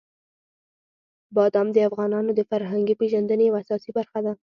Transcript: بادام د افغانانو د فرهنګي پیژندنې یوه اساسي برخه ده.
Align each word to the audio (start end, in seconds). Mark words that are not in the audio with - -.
بادام 1.35 1.67
د 1.73 1.77
افغانانو 1.89 2.31
د 2.35 2.41
فرهنګي 2.49 2.95
پیژندنې 3.01 3.43
یوه 3.47 3.59
اساسي 3.63 3.91
برخه 3.97 4.19
ده. 4.25 4.33